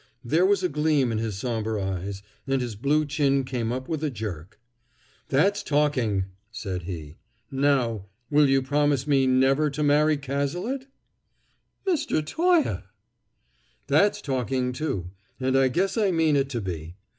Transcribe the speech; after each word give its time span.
There 0.25 0.47
was 0.47 0.63
a 0.63 0.67
gleam 0.67 1.11
in 1.11 1.19
his 1.19 1.37
somber 1.37 1.79
eyes, 1.79 2.23
and 2.47 2.59
his 2.59 2.75
blue 2.75 3.05
chin 3.05 3.43
came 3.43 3.71
up 3.71 3.87
with 3.87 4.03
a 4.03 4.09
jerk. 4.09 4.59
"That's 5.29 5.61
talking!" 5.61 6.25
said 6.51 6.81
he. 6.85 7.17
"Now 7.51 8.07
will 8.31 8.49
you 8.49 8.63
promise 8.63 9.05
me 9.05 9.27
never 9.27 9.69
to 9.69 9.83
marry 9.83 10.17
Cazalet?" 10.17 10.87
"Mr. 11.85 12.25
Toye!" 12.25 12.81
"That's 13.85 14.21
talking, 14.21 14.73
too, 14.73 15.11
and 15.39 15.55
I 15.55 15.67
guess 15.67 15.97
I 15.99 16.09
mean 16.09 16.35
it 16.35 16.49
to 16.49 16.61
be. 16.61 16.95